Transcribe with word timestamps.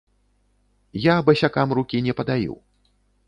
Я 1.03 1.15
басякам 1.27 1.75
рукі 1.79 1.97
не 2.09 2.13
падаю. 2.21 2.53